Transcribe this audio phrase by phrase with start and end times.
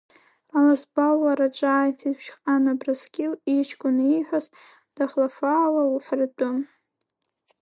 [0.57, 4.45] Аласба уара, ҿааиҭит Ԥшьҟан Абрскьыл, иҷкәын ииҳәаз
[4.95, 6.49] дахлафаауа уҳәаратәы.